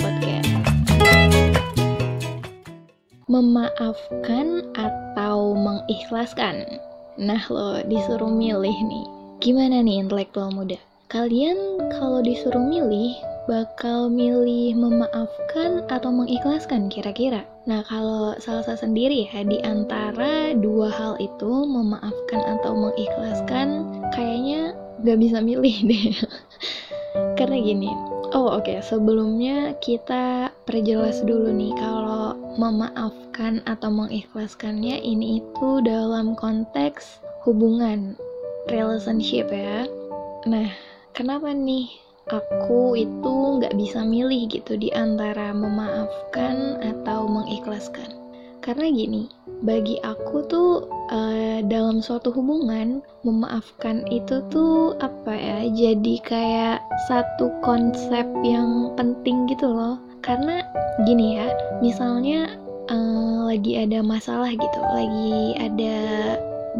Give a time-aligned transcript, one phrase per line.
[0.00, 0.50] Podcast.
[3.30, 6.66] Memaafkan atau mengikhlaskan?
[7.14, 9.06] Nah lo disuruh milih nih.
[9.38, 10.74] Gimana nih intelektual muda?
[11.06, 13.14] Kalian kalau disuruh milih
[13.46, 17.46] bakal milih memaafkan atau mengikhlaskan kira-kira?
[17.70, 24.74] Nah kalau Salsa sendiri ya di antara dua hal itu memaafkan atau mengikhlaskan kayaknya
[25.06, 26.18] gak bisa milih deh.
[27.38, 27.90] Karena gini,
[28.30, 28.78] oh oke okay.
[28.82, 38.14] sebelumnya kita perjelas dulu nih kalau memaafkan atau mengikhlaskannya ini itu dalam konteks hubungan
[38.68, 39.88] relationship ya.
[40.44, 40.68] Nah,
[41.16, 41.88] kenapa nih
[42.28, 48.12] aku itu nggak bisa milih gitu di antara memaafkan atau mengikhlaskan?
[48.60, 49.24] Karena gini,
[49.64, 57.48] bagi aku tuh uh, dalam suatu hubungan memaafkan itu tuh apa ya jadi kayak satu
[57.64, 59.96] konsep yang penting gitu loh.
[60.20, 60.60] Karena
[61.08, 61.48] gini ya
[61.80, 62.52] misalnya
[62.92, 65.96] uh, lagi ada masalah gitu lagi ada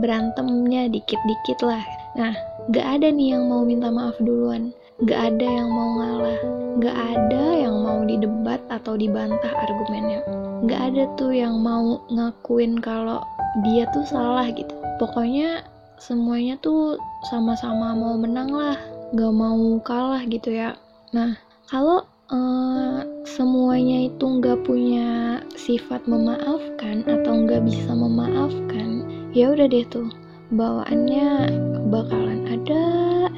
[0.05, 1.81] berantemnya dikit-dikit lah.
[2.13, 2.37] Nah
[2.77, 4.77] gak ada nih yang mau minta maaf duluan.
[5.09, 6.41] Gak ada yang mau ngalah.
[6.85, 13.25] Gak ada yang mau didebat atau dibantah argumennya gak ada tuh yang mau ngakuin kalau
[13.65, 14.73] dia tuh salah gitu.
[15.01, 15.65] Pokoknya
[16.01, 16.97] semuanya tuh
[17.29, 18.77] sama-sama mau menang lah
[19.17, 20.77] gak mau kalah gitu ya.
[21.13, 21.37] Nah
[21.71, 29.87] kalau uh, semuanya itu nggak punya sifat memaafkan atau nggak bisa memaafkan ya udah deh
[29.91, 30.09] tuh.
[30.51, 31.47] Bawaannya
[31.95, 32.83] bakalan ada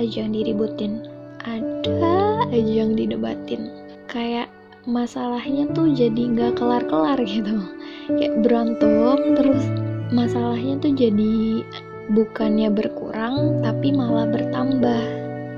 [0.00, 1.04] aja yang diributin.
[1.44, 3.68] Ada aja yang didebatin.
[4.08, 4.51] Kayak
[4.82, 7.62] masalahnya tuh jadi nggak kelar-kelar gitu.
[8.10, 9.62] Kayak berantem terus
[10.10, 11.62] masalahnya tuh jadi
[12.10, 15.04] bukannya berkurang tapi malah bertambah.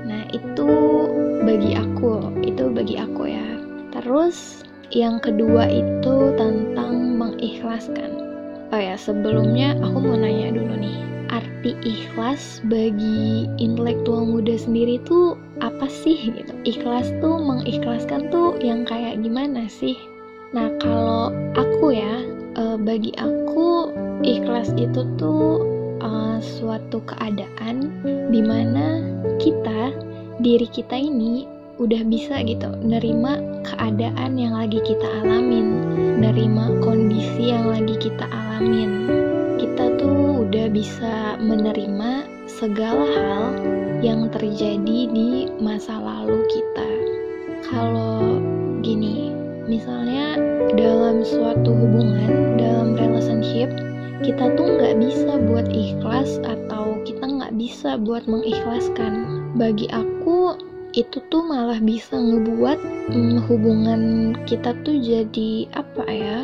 [0.05, 0.69] Nah itu
[1.41, 3.47] bagi aku itu bagi aku ya.
[3.97, 4.61] Terus
[4.93, 8.21] yang kedua itu tentang mengikhlaskan.
[8.69, 11.01] Oh ya sebelumnya aku mau nanya dulu nih.
[11.33, 16.53] Arti ikhlas bagi intelektual muda sendiri tuh apa sih gitu.
[16.67, 19.95] Ikhlas tuh mengikhlaskan tuh yang kayak gimana sih?
[20.51, 22.23] Nah kalau aku ya
[22.59, 23.91] uh, bagi aku
[24.23, 25.63] ikhlas itu tuh
[25.99, 27.91] uh, suatu keadaan
[28.31, 29.03] di mana
[29.39, 29.91] kita
[30.39, 33.35] diri kita ini udah bisa gitu nerima
[33.67, 35.75] keadaan yang lagi kita alamin
[36.15, 39.11] nerima kondisi yang lagi kita alamin.
[39.59, 43.43] Kita tuh udah bisa menerima segala hal
[44.05, 46.89] yang terjadi di masa lalu kita.
[47.65, 48.37] Kalau
[48.85, 49.33] gini
[49.65, 50.37] misalnya
[50.77, 53.73] dalam suatu hubungan dalam relationship
[54.21, 59.25] kita tuh nggak bisa buat ikhlas atau kita nggak bisa buat mengikhlaskan.
[59.57, 60.53] Bagi aku
[60.93, 62.79] itu tuh malah bisa ngebuat
[63.09, 64.01] hmm, hubungan
[64.45, 66.39] kita tuh jadi apa ya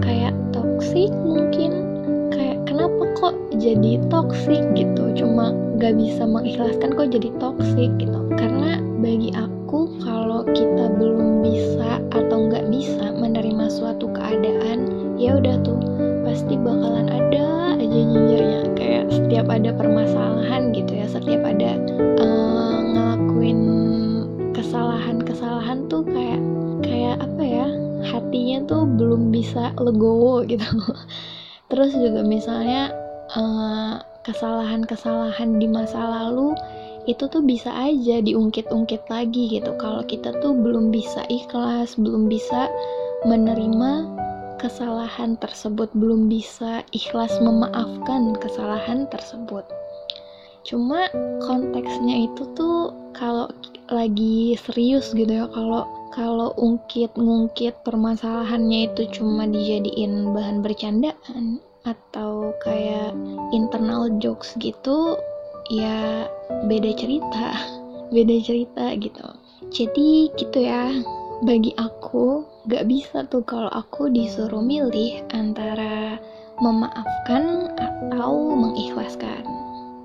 [0.00, 1.84] kayak toxic mungkin.
[2.32, 5.12] Kayak kenapa kok jadi toxic gitu?
[5.14, 5.52] Cuma
[5.84, 8.20] nggak bisa mengikhlaskan kok jadi toxic gitu.
[8.40, 14.88] Karena bagi aku kalau kita belum bisa atau nggak bisa menerima suatu keadaan
[15.20, 15.76] ya udah tuh
[16.24, 21.76] pasti bakalan ada aja nyinjirnya kayak setiap ada permasalahan gitu ya setiap ada
[22.16, 23.60] uh, ngelakuin
[24.56, 26.40] kesalahan-kesalahan tuh kayak
[26.80, 27.68] kayak apa ya
[28.08, 30.64] hatinya tuh belum bisa legowo gitu.
[31.68, 32.88] Terus juga misalnya
[33.36, 36.56] uh, kesalahan-kesalahan di masa lalu
[37.04, 39.76] itu tuh bisa aja diungkit-ungkit lagi gitu.
[39.76, 42.72] Kalau kita tuh belum bisa ikhlas belum bisa
[43.28, 44.08] menerima
[44.56, 49.68] kesalahan tersebut belum bisa ikhlas memaafkan kesalahan tersebut.
[50.64, 51.12] Cuma
[51.44, 53.52] konteksnya itu tuh kalau
[53.92, 55.84] lagi serius gitu ya kalau
[56.16, 63.12] kalau ungkit ngungkit permasalahannya itu cuma dijadiin bahan bercandaan atau kayak
[63.52, 65.16] internal jokes gitu
[65.72, 66.28] ya
[66.68, 67.54] beda cerita.
[68.14, 69.26] Beda cerita gitu.
[69.74, 70.92] Jadi gitu ya
[71.42, 76.20] bagi aku gak bisa tuh kalau aku disuruh milih antara
[76.62, 79.42] memaafkan atau mengikhlaskan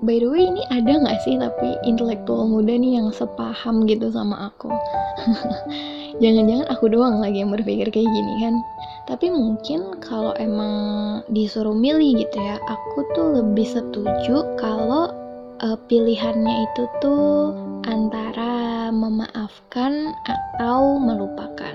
[0.04, 4.52] by the way ini ada gak sih tapi intelektual muda nih yang sepaham gitu sama
[4.52, 4.72] aku
[6.22, 8.54] jangan-jangan aku doang lagi yang berpikir kayak gini kan
[9.08, 15.12] tapi mungkin kalau emang disuruh milih gitu ya aku tuh lebih setuju kalau
[15.60, 17.52] uh, pilihannya itu tuh
[17.84, 21.74] antara memaafkan atau melupakan.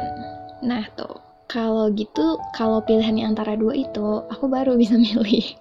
[0.66, 5.56] Nah tuh, kalau gitu, kalau pilihannya antara dua itu, aku baru bisa milih.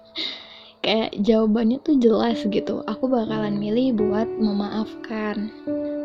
[0.85, 2.85] Kayak jawabannya tuh jelas gitu.
[2.85, 5.49] Aku bakalan milih buat memaafkan.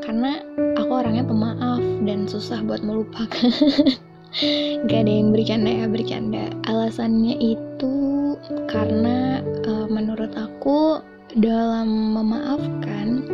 [0.00, 0.40] Karena
[0.80, 3.52] aku orangnya pemaaf dan susah buat melupakan.
[4.88, 6.48] Gak ada yang bercanda ya bercanda.
[6.64, 7.92] Alasannya itu
[8.72, 11.04] karena uh, menurut aku
[11.36, 13.28] dalam memaafkan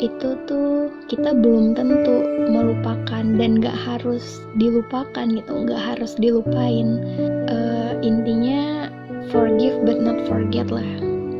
[0.00, 7.04] itu tuh kita belum tentu melupakan dan gak harus dilupakan gitu gak harus dilupain
[7.52, 8.79] uh, intinya
[9.30, 10.86] forgive but not forget lah.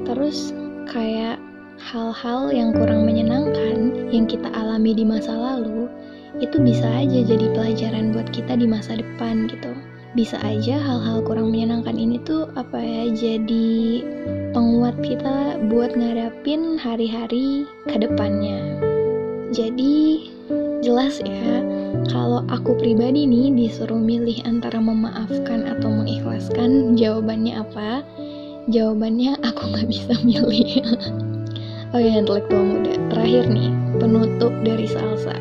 [0.06, 0.54] Terus
[0.90, 1.38] kayak
[1.78, 5.90] hal-hal yang kurang menyenangkan yang kita alami di masa lalu
[6.38, 9.74] itu bisa aja jadi pelajaran buat kita di masa depan gitu.
[10.18, 14.02] Bisa aja hal-hal kurang menyenangkan ini tuh apa ya jadi
[14.50, 18.58] penguat kita buat ngadapin hari-hari ke depannya.
[19.54, 20.30] Jadi
[20.82, 21.62] jelas ya
[22.10, 28.02] kalau aku pribadi nih disuruh milih antara memaafkan atau mengikhlaskan jawabannya apa?
[28.66, 30.82] Jawabannya aku nggak bisa milih.
[31.90, 32.94] Oh ya intelektual muda.
[33.10, 35.34] Terakhir nih penutup dari salsa.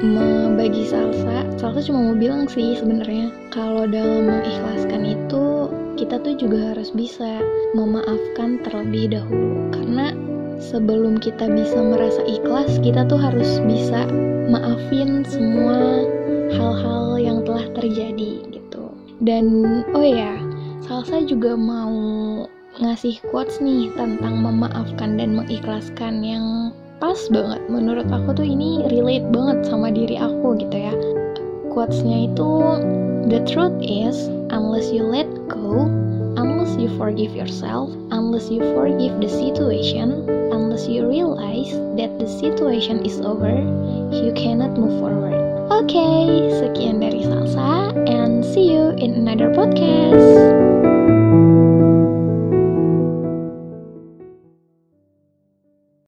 [0.00, 5.68] Membagi salsa salsa cuma mau bilang sih sebenarnya kalau dalam mengikhlaskan itu
[6.00, 7.44] kita tuh juga harus bisa
[7.76, 9.68] memaafkan terlebih dahulu.
[9.68, 10.16] Karena
[10.60, 14.08] sebelum kita bisa merasa ikhlas kita tuh harus bisa
[14.48, 16.06] maafin semua
[16.52, 18.84] hal-hal yang telah terjadi gitu.
[19.24, 20.36] Dan oh ya
[20.84, 21.96] salsa juga mau
[22.76, 27.60] ngasih quotes nih tentang memaafkan dan mengikhlaskan yang pas banget.
[27.68, 30.94] Menurut aku tuh ini relate banget sama diri aku gitu ya.
[31.72, 32.50] Quotesnya itu
[33.28, 35.92] the truth is unless you let go
[36.66, 43.06] unless you forgive yourself unless you forgive the situation unless you realize that the situation
[43.06, 43.54] is over
[44.10, 45.34] you cannot move forward
[45.66, 50.95] Oke, okay, sekian dari Salsa and see you in another podcast.